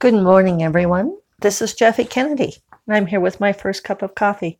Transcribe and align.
Good 0.00 0.14
morning, 0.14 0.62
everyone. 0.62 1.16
This 1.40 1.62
is 1.62 1.72
Jeffe 1.72 2.10
Kennedy, 2.10 2.56
and 2.86 2.96
I'm 2.96 3.06
here 3.06 3.20
with 3.20 3.40
my 3.40 3.52
first 3.52 3.84
cup 3.84 4.02
of 4.02 4.14
coffee. 4.14 4.58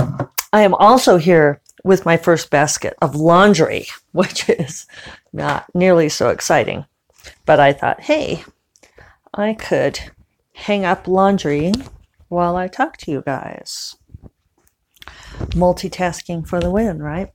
I 0.00 0.62
am 0.62 0.74
also 0.74 1.18
here 1.18 1.60
with 1.84 2.06
my 2.06 2.16
first 2.16 2.50
basket 2.50 2.96
of 3.02 3.14
laundry, 3.14 3.86
which 4.12 4.48
is 4.48 4.86
not 5.32 5.66
nearly 5.74 6.08
so 6.08 6.30
exciting. 6.30 6.86
But 7.44 7.60
I 7.60 7.74
thought, 7.74 8.00
hey, 8.00 8.44
I 9.34 9.52
could 9.52 10.00
hang 10.54 10.84
up 10.84 11.06
laundry 11.06 11.72
while 12.28 12.56
I 12.56 12.66
talk 12.66 12.96
to 12.98 13.10
you 13.10 13.22
guys. 13.24 13.94
Multitasking 15.36 16.48
for 16.48 16.60
the 16.60 16.70
win, 16.70 17.00
right? 17.02 17.30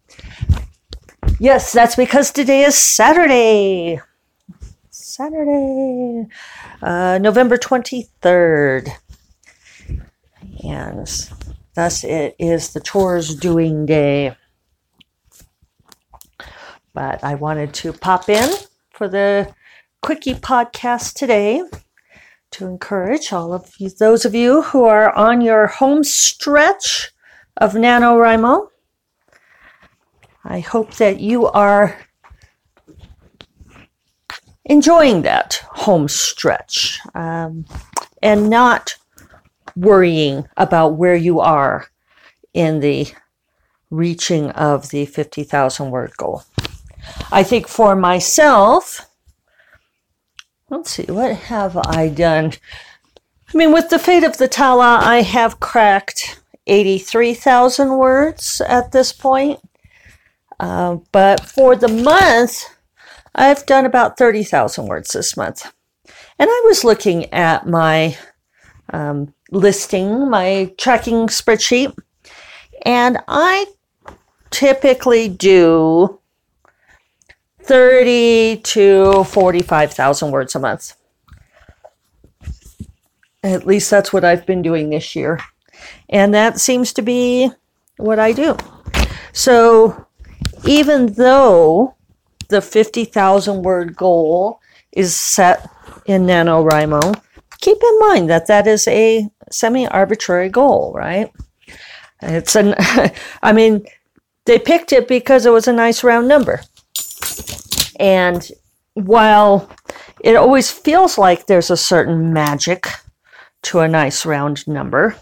Yes, 1.40 1.72
that's 1.72 1.96
because 1.96 2.32
today 2.32 2.64
is 2.64 2.76
Saturday. 2.76 4.02
Saturday, 5.14 6.26
uh, 6.82 7.20
November 7.22 7.56
23rd. 7.56 8.90
And 10.64 11.08
thus 11.76 12.04
it 12.04 12.36
is 12.40 12.74
the 12.74 12.80
chores 12.80 13.36
doing 13.36 13.86
day. 13.86 14.36
But 16.96 17.24
I 17.24 17.36
wanted 17.36 17.76
to 17.76 17.94
pop 17.94 18.28
in 18.28 18.50
for 18.90 19.08
the 19.08 19.54
quickie 20.02 20.34
podcast 20.34 21.14
today 21.14 21.62
to 22.50 22.66
encourage 22.66 23.32
all 23.32 23.54
of 23.54 23.72
you, 23.78 23.92
those 23.92 24.26
of 24.26 24.34
you 24.34 24.64
who 24.64 24.86
are 24.86 25.16
on 25.16 25.42
your 25.42 25.68
home 25.68 26.04
stretch 26.04 27.12
of 27.58 27.74
NaNoWriMo. 27.74 28.68
I 30.44 30.60
hope 30.60 30.96
that 30.96 31.20
you 31.20 31.46
are 31.46 32.00
enjoying 34.66 35.24
that 35.24 35.64
home 35.72 36.08
stretch 36.08 37.00
um, 37.16 37.66
and 38.22 38.50
not 38.50 38.96
worrying 39.76 40.48
about 40.58 40.96
where 40.96 41.16
you 41.16 41.40
are 41.40 41.88
in 42.54 42.80
the 42.80 43.08
reaching 43.90 44.50
of 44.52 44.90
the 44.90 45.06
50,000 45.06 45.92
word 45.92 46.12
goal. 46.18 46.44
I 47.32 47.44
think 47.44 47.68
for 47.68 47.96
myself, 47.96 49.08
let's 50.70 50.92
see, 50.92 51.06
what 51.06 51.36
have 51.36 51.78
I 51.78 52.10
done? 52.10 52.54
I 53.54 53.58
mean, 53.58 53.72
with 53.72 53.90
the 53.90 54.00
fate 54.00 54.24
of 54.24 54.38
the 54.38 54.48
Tala, 54.48 55.00
I 55.02 55.22
have 55.22 55.60
cracked 55.60 56.42
83,000 56.66 57.98
words 57.98 58.62
at 58.62 58.92
this 58.92 59.12
point. 59.12 59.60
Uh, 60.60 60.98
but 61.12 61.42
for 61.42 61.76
the 61.76 61.88
month, 61.88 62.64
I've 63.36 63.66
done 63.66 63.86
about 63.86 64.18
30,000 64.18 64.88
words 64.88 65.12
this 65.12 65.36
month. 65.36 65.74
And 66.40 66.50
I 66.50 66.62
was 66.66 66.84
looking 66.84 67.32
at 67.34 67.68
my 67.68 68.18
um, 68.92 69.34
listing, 69.52 70.30
my 70.30 70.74
tracking 70.78 71.28
spreadsheet, 71.28 71.98
and 72.86 73.18
I 73.28 73.66
typically 74.50 75.30
do 75.30 76.20
30 77.62 78.58
to 78.64 79.24
45,000 79.24 80.32
words 80.32 80.56
a 80.56 80.60
month. 80.60 80.96
At 83.42 83.66
least 83.66 83.90
that's 83.90 84.14
what 84.14 84.24
I've 84.24 84.46
been 84.46 84.62
doing 84.62 84.90
this 84.90 85.16
year. 85.16 85.40
And 86.10 86.34
that 86.34 86.60
seems 86.60 86.94
to 86.94 87.02
be 87.02 87.50
what 87.98 88.20
I 88.20 88.32
do. 88.32 88.58
So 89.32 90.08
even 90.66 91.14
though 91.14 91.96
the 92.54 92.62
50,000 92.62 93.64
word 93.64 93.96
goal 93.96 94.62
is 94.92 95.16
set 95.16 95.68
in 96.06 96.24
NaNoWriMo, 96.24 97.20
keep 97.60 97.78
in 97.82 98.00
mind 98.00 98.30
that 98.30 98.48
that 98.48 98.68
is 98.68 98.88
a 98.88 99.28
semi 99.52 99.88
arbitrary 99.88 100.50
goal, 100.50 100.94
right? 100.96 101.32
It's 102.22 102.56
an, 102.56 102.76
I 103.42 103.54
mean, 103.54 103.86
they 104.46 104.60
picked 104.60 104.94
it 104.94 105.08
because 105.08 105.46
it 105.46 105.52
was 105.52 105.68
a 105.68 105.74
nice 105.74 106.04
round 106.04 106.28
number. 106.28 106.62
And 108.00 108.48
while 108.94 109.70
it 110.22 110.36
always 110.36 110.70
feels 110.70 111.18
like 111.18 111.48
there's 111.48 111.72
a 111.72 111.78
certain 111.78 112.34
magic 112.34 112.88
to 113.64 113.80
a 113.80 113.88
nice 113.88 114.26
round 114.26 114.68
number, 114.68 115.16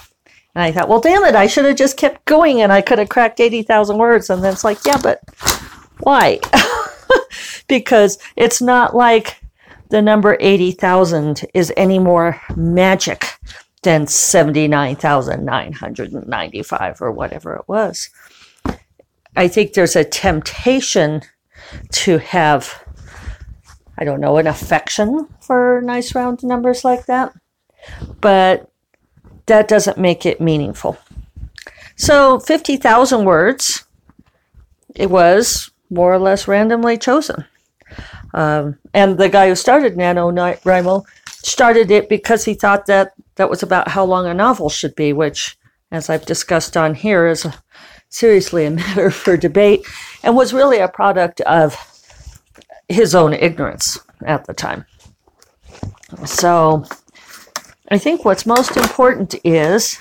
And 0.54 0.65
I 0.65 0.72
thought, 0.72 0.88
well, 0.88 1.00
damn 1.00 1.25
it, 1.25 1.34
I 1.34 1.47
should 1.47 1.65
have 1.65 1.76
just 1.76 1.97
kept 1.97 2.25
going 2.25 2.60
and 2.60 2.72
I 2.72 2.82
could 2.82 2.99
have 2.99 3.09
cracked 3.09 3.41
80,000 3.41 3.99
words. 3.99 4.31
And 4.31 4.43
then 4.43 4.53
it's 4.53 4.65
like, 4.65 4.78
yeah, 4.84 4.99
but 5.03 5.20
why? 6.00 6.41
because 7.69 8.19
it's 8.37 8.60
not 8.60 8.94
like 8.94 9.41
the 9.91 10.03
number 10.03 10.37
80,000 10.41 11.44
is 11.54 11.72
any 11.76 11.99
more 11.99 12.41
magic 12.56 13.26
than 13.82 14.06
79,995 14.06 17.03
or 17.03 17.12
whatever 17.12 17.56
it 17.56 17.66
was. 17.66 18.10
I 19.37 19.49
think 19.49 19.72
there's 19.72 19.97
a 19.97 20.04
temptation 20.04 21.22
to 21.93 22.19
have 22.19 22.84
I 24.00 24.05
don't 24.05 24.21
know, 24.21 24.38
an 24.38 24.47
affection 24.47 25.28
for 25.41 25.83
nice 25.84 26.15
round 26.15 26.43
numbers 26.43 26.84
like 26.84 27.06
that. 27.06 27.34
But 28.21 28.71
that 29.47 29.69
doesn't 29.69 29.99
make 29.99 30.25
it 30.25 30.41
meaningful. 30.41 30.99
So 31.97 32.41
50,000 32.41 33.25
words, 33.27 33.84
it 34.94 35.11
was 35.11 35.71
more 35.91 36.12
or 36.12 36.19
less 36.19 36.49
randomly 36.49 36.97
chosen. 36.97 37.44
Um, 38.33 38.78
and 38.94 39.19
the 39.19 39.28
guy 39.28 39.49
who 39.49 39.55
started 39.55 39.97
NaNoWriMo 39.97 41.05
started 41.28 41.91
it 41.91 42.09
because 42.09 42.44
he 42.44 42.55
thought 42.55 42.87
that 42.87 43.12
that 43.34 43.50
was 43.50 43.62
about 43.62 43.88
how 43.88 44.05
long 44.05 44.27
a 44.27 44.34
novel 44.34 44.71
should 44.71 44.94
be, 44.94 45.12
which, 45.12 45.59
as 45.91 46.09
I've 46.09 46.27
discussed 46.27 46.77
on 46.77 46.94
here, 46.94 47.27
is 47.27 47.44
a, 47.44 47.55
seriously 48.09 48.65
a 48.65 48.71
matter 48.82 49.11
for 49.11 49.37
debate 49.37 49.84
and 50.22 50.37
was 50.37 50.55
really 50.55 50.78
a 50.78 50.88
product 50.88 51.41
of 51.43 51.77
his 52.91 53.15
own 53.15 53.33
ignorance 53.33 53.99
at 54.27 54.45
the 54.47 54.53
time. 54.53 54.84
So 56.27 56.84
I 57.89 57.99
think 57.99 58.25
what's 58.25 58.45
most 58.45 58.77
important 58.77 59.37
is 59.45 59.97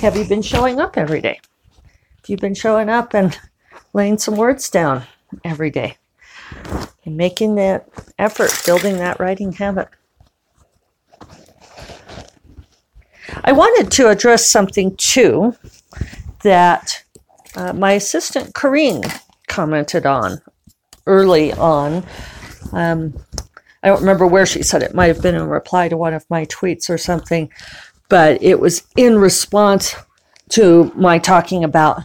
have 0.00 0.16
you 0.16 0.24
been 0.24 0.42
showing 0.42 0.80
up 0.80 0.98
every 0.98 1.20
day? 1.20 1.40
Have 1.74 2.28
you 2.28 2.36
been 2.36 2.54
showing 2.54 2.88
up 2.88 3.14
and 3.14 3.38
laying 3.92 4.18
some 4.18 4.36
words 4.36 4.68
down 4.68 5.04
every 5.44 5.70
day 5.70 5.96
and 7.04 7.16
making 7.16 7.54
that 7.56 7.88
effort, 8.18 8.50
building 8.66 8.98
that 8.98 9.20
writing 9.20 9.52
habit? 9.52 9.88
I 13.44 13.52
wanted 13.52 13.90
to 13.92 14.08
address 14.08 14.48
something 14.48 14.96
too 14.96 15.56
that 16.42 17.04
uh, 17.54 17.72
my 17.72 17.92
assistant 17.92 18.54
Corrine 18.54 19.20
commented 19.48 20.06
on 20.06 20.42
early 21.06 21.52
on. 21.52 22.04
Um, 22.72 23.14
I 23.82 23.88
don't 23.88 24.00
remember 24.00 24.26
where 24.26 24.46
she 24.46 24.62
said 24.62 24.82
it. 24.82 24.90
it. 24.90 24.94
Might 24.94 25.08
have 25.08 25.22
been 25.22 25.34
in 25.34 25.48
reply 25.48 25.88
to 25.88 25.96
one 25.96 26.14
of 26.14 26.28
my 26.30 26.46
tweets 26.46 26.88
or 26.88 26.98
something, 26.98 27.50
but 28.08 28.42
it 28.42 28.60
was 28.60 28.82
in 28.96 29.18
response 29.18 29.96
to 30.50 30.92
my 30.94 31.18
talking 31.18 31.64
about 31.64 32.02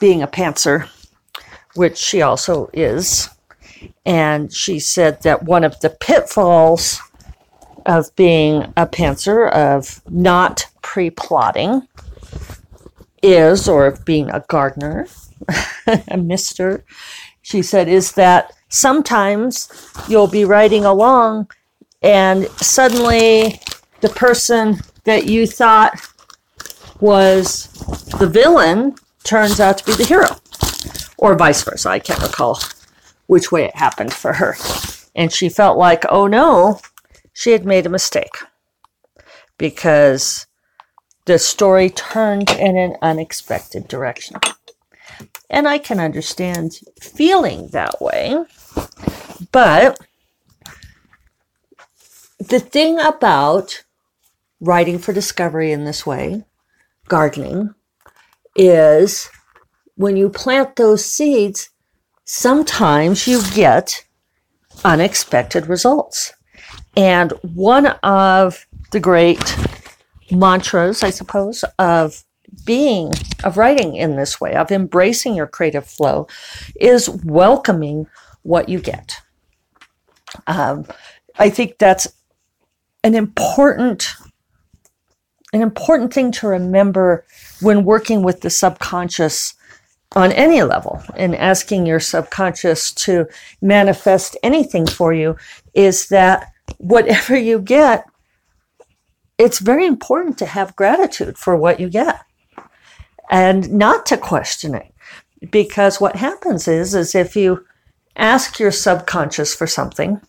being 0.00 0.22
a 0.22 0.26
pantser, 0.26 0.88
which 1.74 1.96
she 1.96 2.22
also 2.22 2.70
is. 2.72 3.28
And 4.04 4.52
she 4.52 4.80
said 4.80 5.22
that 5.22 5.44
one 5.44 5.64
of 5.64 5.78
the 5.80 5.90
pitfalls 5.90 7.00
of 7.86 8.14
being 8.16 8.72
a 8.76 8.86
pantser, 8.86 9.50
of 9.50 10.00
not 10.08 10.66
pre 10.82 11.10
plotting, 11.10 11.86
is, 13.22 13.68
or 13.68 13.86
of 13.86 14.04
being 14.04 14.30
a 14.30 14.44
gardener, 14.48 15.06
a 16.08 16.16
mister, 16.16 16.84
she 17.42 17.62
said, 17.62 17.88
is 17.88 18.12
that 18.12 18.52
sometimes 18.68 19.68
you'll 20.08 20.28
be 20.28 20.44
riding 20.44 20.84
along 20.84 21.48
and 22.02 22.48
suddenly 22.60 23.60
the 24.00 24.08
person 24.08 24.80
that 25.04 25.26
you 25.26 25.46
thought 25.46 26.00
was 27.00 27.66
the 28.18 28.28
villain 28.28 28.94
turns 29.24 29.60
out 29.60 29.78
to 29.78 29.84
be 29.84 29.92
the 29.92 30.04
hero, 30.04 30.36
or 31.18 31.36
vice 31.36 31.62
versa. 31.62 31.90
I 31.90 31.98
can't 31.98 32.22
recall 32.22 32.58
which 33.26 33.52
way 33.52 33.64
it 33.64 33.76
happened 33.76 34.12
for 34.12 34.34
her. 34.34 34.56
And 35.14 35.32
she 35.32 35.48
felt 35.48 35.78
like, 35.78 36.04
oh 36.08 36.26
no, 36.26 36.80
she 37.32 37.52
had 37.52 37.64
made 37.64 37.86
a 37.86 37.90
mistake 37.90 38.36
because 39.58 40.46
the 41.26 41.38
story 41.38 41.90
turned 41.90 42.50
in 42.50 42.76
an 42.76 42.96
unexpected 43.00 43.86
direction. 43.86 44.36
And 45.52 45.68
I 45.68 45.78
can 45.78 46.00
understand 46.00 46.80
feeling 47.00 47.68
that 47.68 48.00
way. 48.00 48.42
But 49.52 50.00
the 52.38 52.58
thing 52.58 52.98
about 52.98 53.84
writing 54.60 54.98
for 54.98 55.12
discovery 55.12 55.70
in 55.70 55.84
this 55.84 56.06
way, 56.06 56.44
gardening, 57.06 57.74
is 58.56 59.28
when 59.96 60.16
you 60.16 60.30
plant 60.30 60.76
those 60.76 61.04
seeds, 61.04 61.68
sometimes 62.24 63.26
you 63.26 63.42
get 63.54 64.06
unexpected 64.84 65.66
results. 65.66 66.32
And 66.96 67.32
one 67.42 67.88
of 68.02 68.66
the 68.90 69.00
great 69.00 69.56
mantras, 70.30 71.02
I 71.02 71.10
suppose, 71.10 71.62
of 71.78 72.24
being, 72.64 73.12
of 73.44 73.56
writing 73.56 73.96
in 73.96 74.16
this 74.16 74.40
way, 74.40 74.54
of 74.54 74.70
embracing 74.70 75.34
your 75.34 75.46
creative 75.46 75.86
flow, 75.86 76.26
is 76.76 77.08
welcoming 77.08 78.06
what 78.42 78.68
you 78.68 78.80
get. 78.80 79.16
Um, 80.46 80.86
I 81.38 81.50
think 81.50 81.78
that's 81.78 82.08
an 83.04 83.14
important 83.14 84.14
an 85.54 85.60
important 85.60 86.14
thing 86.14 86.32
to 86.32 86.48
remember 86.48 87.26
when 87.60 87.84
working 87.84 88.22
with 88.22 88.40
the 88.40 88.48
subconscious 88.48 89.54
on 90.14 90.32
any 90.32 90.62
level 90.62 91.02
and 91.14 91.34
asking 91.36 91.86
your 91.86 92.00
subconscious 92.00 92.92
to 92.92 93.26
manifest 93.60 94.36
anything 94.42 94.86
for 94.86 95.12
you 95.12 95.36
is 95.74 96.08
that 96.08 96.52
whatever 96.78 97.36
you 97.36 97.60
get 97.60 98.06
it's 99.38 99.58
very 99.58 99.86
important 99.86 100.38
to 100.38 100.46
have 100.46 100.76
gratitude 100.76 101.36
for 101.36 101.56
what 101.56 101.80
you 101.80 101.88
get 101.88 102.20
and 103.32 103.72
not 103.72 104.06
to 104.06 104.16
question 104.16 104.76
it. 104.76 104.94
Because 105.50 106.00
what 106.00 106.14
happens 106.14 106.68
is 106.68 106.94
is 106.94 107.16
if 107.16 107.34
you 107.34 107.64
ask 108.16 108.60
your 108.60 108.70
subconscious 108.70 109.54
for 109.54 109.66
something 109.66 110.20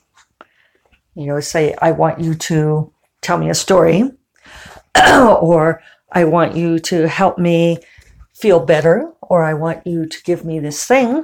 you 1.16 1.26
know 1.28 1.40
say 1.40 1.76
i 1.82 1.92
want 1.92 2.20
you 2.20 2.34
to 2.34 2.92
tell 3.22 3.38
me 3.38 3.50
a 3.50 3.54
story 3.54 4.10
or 5.14 5.82
i 6.12 6.24
want 6.24 6.56
you 6.56 6.80
to 6.80 7.08
help 7.08 7.38
me 7.38 7.78
feel 8.34 8.60
better 8.66 9.12
or 9.22 9.44
i 9.44 9.54
want 9.54 9.86
you 9.86 10.06
to 10.06 10.24
give 10.24 10.46
me 10.46 10.60
this 10.60 10.86
thing 10.86 11.24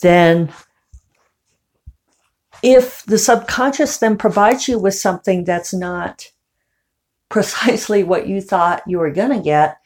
then 0.00 0.52
if 2.62 3.04
the 3.04 3.18
subconscious 3.18 3.98
then 3.98 4.16
provides 4.16 4.68
you 4.68 4.78
with 4.78 4.94
something 4.94 5.44
that's 5.44 5.72
not 5.72 6.30
precisely 7.28 8.02
what 8.02 8.26
you 8.26 8.40
thought 8.40 8.82
you 8.86 8.98
were 8.98 9.10
going 9.10 9.30
to 9.30 9.40
get 9.40 9.78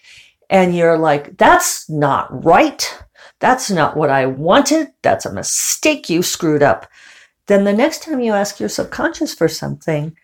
and 0.50 0.76
you're 0.76 0.98
like 0.98 1.36
that's 1.36 1.88
not 1.88 2.44
right 2.44 3.02
that's 3.40 3.70
not 3.70 3.96
what 3.96 4.10
i 4.10 4.26
wanted 4.26 4.88
that's 5.02 5.26
a 5.26 5.32
mistake 5.32 6.08
you 6.08 6.22
screwed 6.22 6.62
up 6.62 6.88
then 7.48 7.64
the 7.64 7.72
next 7.72 8.02
time 8.02 8.20
you 8.20 8.32
ask 8.32 8.60
your 8.60 8.68
subconscious 8.68 9.34
for 9.34 9.48
something, 9.48 10.16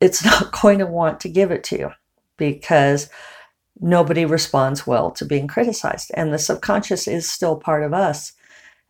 it's 0.00 0.24
not 0.24 0.58
going 0.62 0.78
to 0.78 0.86
want 0.86 1.20
to 1.20 1.28
give 1.28 1.50
it 1.50 1.62
to 1.64 1.78
you 1.78 1.90
because 2.38 3.10
nobody 3.78 4.24
responds 4.24 4.86
well 4.86 5.10
to 5.10 5.24
being 5.24 5.46
criticized. 5.46 6.10
And 6.14 6.32
the 6.32 6.38
subconscious 6.38 7.06
is 7.06 7.30
still 7.30 7.56
part 7.56 7.82
of 7.82 7.92
us. 7.92 8.32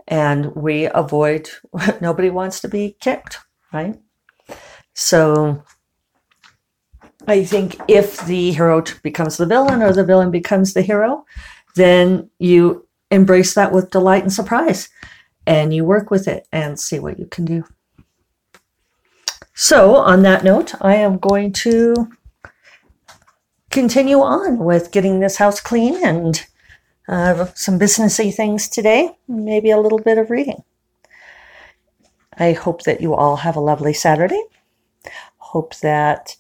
And 0.07 0.55
we 0.55 0.87
avoid, 0.87 1.51
nobody 2.01 2.31
wants 2.31 2.61
to 2.61 2.69
be 2.69 2.97
kicked, 3.01 3.39
right? 3.73 3.99
So 4.95 5.65
I 7.27 7.45
think 7.45 7.79
if 7.89 8.25
the 8.27 8.53
hero 8.53 8.83
becomes 9.03 9.37
the 9.37 9.47
villain 9.47 9.83
or 9.83 9.93
the 9.93 10.05
villain 10.05 10.31
becomes 10.31 10.75
the 10.75 10.83
hero, 10.83 11.25
then 11.75 12.31
you 12.39 12.87
embrace 13.11 13.55
that 13.55 13.73
with 13.73 13.91
delight 13.91 14.23
and 14.23 14.33
surprise 14.33 14.89
and 15.47 15.75
you 15.75 15.85
work 15.85 16.11
with 16.11 16.29
it 16.29 16.47
and 16.53 16.79
see 16.79 16.99
what 16.99 17.19
you 17.19 17.27
can 17.27 17.45
do. 17.45 17.65
So, 19.55 19.97
on 19.97 20.23
that 20.23 20.45
note, 20.45 20.75
I 20.81 20.95
am 20.97 21.19
going 21.19 21.53
to 21.65 21.95
continue 23.71 24.21
on 24.21 24.59
with 24.59 24.91
getting 24.91 25.21
this 25.21 25.37
house 25.37 25.61
clean 25.61 26.05
and 26.05 26.47
uh, 27.09 27.47
some 27.55 27.79
businessy 27.79 28.35
things 28.35 28.69
today, 28.69 29.11
maybe 29.29 29.71
a 29.71 29.81
little 29.81 29.99
bit 29.99 30.19
of 30.19 30.31
reading. 30.31 30.63
I 32.39 32.53
hope 32.53 32.85
that 32.85 33.01
you 33.01 33.15
all 33.15 33.37
have 33.37 33.57
a 33.57 33.61
lovely 33.61 33.93
Saturday. 33.93 34.43
Hope 35.39 35.77
that 35.81 36.37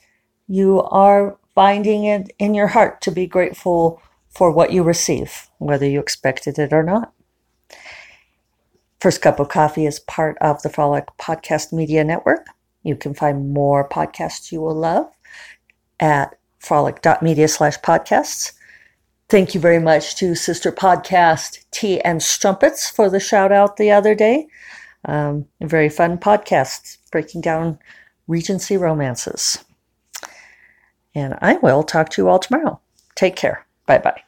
you 0.50 0.82
are 0.82 1.38
finding 1.54 2.04
it 2.04 2.32
in 2.40 2.54
your 2.54 2.66
heart 2.66 3.00
to 3.00 3.12
be 3.12 3.24
grateful 3.24 4.02
for 4.30 4.50
what 4.50 4.72
you 4.72 4.82
receive, 4.82 5.48
whether 5.58 5.86
you 5.86 6.00
expected 6.00 6.58
it 6.58 6.72
or 6.72 6.82
not. 6.82 7.12
First 9.00 9.22
Cup 9.22 9.38
of 9.38 9.48
Coffee 9.48 9.86
is 9.86 10.00
part 10.00 10.36
of 10.40 10.60
the 10.62 10.68
Frolic 10.68 11.06
Podcast 11.20 11.72
Media 11.72 12.02
Network. 12.02 12.46
You 12.82 12.96
can 12.96 13.14
find 13.14 13.52
more 13.52 13.88
podcasts 13.88 14.50
you 14.50 14.60
will 14.60 14.74
love 14.74 15.08
at 16.00 16.34
frolic.media 16.58 17.46
slash 17.46 17.78
podcasts. 17.78 18.52
Thank 19.28 19.54
you 19.54 19.60
very 19.60 19.78
much 19.78 20.16
to 20.16 20.34
Sister 20.34 20.72
Podcast 20.72 21.64
Tea 21.70 22.00
and 22.00 22.20
Strumpets 22.20 22.90
for 22.90 23.08
the 23.08 23.20
shout 23.20 23.52
out 23.52 23.76
the 23.76 23.92
other 23.92 24.16
day. 24.16 24.48
Um, 25.04 25.46
very 25.60 25.88
fun 25.88 26.18
podcast 26.18 26.98
breaking 27.12 27.42
down 27.42 27.78
Regency 28.26 28.76
romances. 28.76 29.64
And 31.14 31.36
I 31.40 31.54
will 31.54 31.82
talk 31.82 32.08
to 32.10 32.22
you 32.22 32.28
all 32.28 32.38
tomorrow. 32.38 32.80
Take 33.14 33.36
care. 33.36 33.66
Bye 33.86 33.98
bye. 33.98 34.22